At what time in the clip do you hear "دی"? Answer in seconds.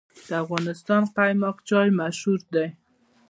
2.53-2.67